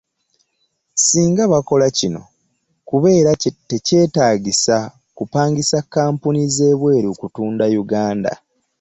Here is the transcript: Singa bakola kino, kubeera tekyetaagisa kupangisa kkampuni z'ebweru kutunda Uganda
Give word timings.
Singa 1.05 1.43
bakola 1.53 1.87
kino, 1.97 2.21
kubeera 2.89 3.31
tekyetaagisa 3.69 4.77
kupangisa 5.17 5.77
kkampuni 5.83 6.41
z'ebweru 6.55 7.09
kutunda 7.19 7.65
Uganda 7.83 8.31